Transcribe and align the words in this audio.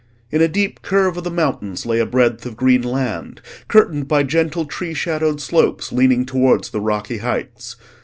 In 0.31 0.41
a 0.41 0.47
deep 0.47 0.81
curve 0.81 1.15
of 1.15 1.23
the 1.23 1.29
mountains 1.29 1.85
lay 1.85 1.99
a 1.99 2.07
breadth 2.07 2.43
of 2.47 2.57
green 2.57 2.81
land, 2.81 3.39
curtained 3.67 4.07
by 4.07 4.23
gentle 4.23 4.65
tree 4.65 4.95
shadowed 4.95 5.39
slopes 5.39 5.91
leaning 5.91 6.25
towards 6.25 6.71
the 6.71 6.81
rocky 6.81 7.19
heights. 7.19 7.75